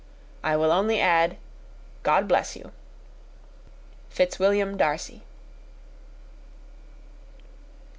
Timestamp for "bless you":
2.27-2.71